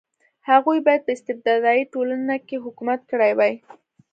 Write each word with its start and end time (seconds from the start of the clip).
هغوی 0.49 0.79
باید 0.85 1.01
په 1.05 1.11
استبدادي 1.17 1.81
ټولنه 1.93 2.35
کې 2.47 2.63
حکومت 2.65 2.99
کړی 3.11 3.31
وای. 3.37 3.53